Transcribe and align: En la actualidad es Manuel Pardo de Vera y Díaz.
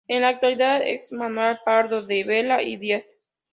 En 0.07 0.23
la 0.23 0.29
actualidad 0.29 0.81
es 0.83 1.11
Manuel 1.11 1.57
Pardo 1.63 2.01
de 2.01 2.23
Vera 2.23 2.63
y 2.63 2.75
Díaz. 2.77 3.19